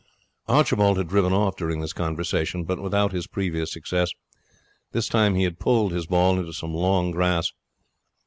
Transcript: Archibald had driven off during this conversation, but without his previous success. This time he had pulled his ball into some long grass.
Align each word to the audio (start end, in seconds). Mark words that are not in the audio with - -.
Archibald 0.47 0.97
had 0.97 1.09
driven 1.09 1.31
off 1.31 1.55
during 1.55 1.79
this 1.79 1.93
conversation, 1.93 2.63
but 2.63 2.81
without 2.81 3.11
his 3.11 3.27
previous 3.27 3.71
success. 3.71 4.09
This 4.93 5.07
time 5.07 5.35
he 5.35 5.43
had 5.43 5.59
pulled 5.59 5.91
his 5.91 6.07
ball 6.07 6.39
into 6.39 6.53
some 6.53 6.73
long 6.73 7.11
grass. 7.11 7.51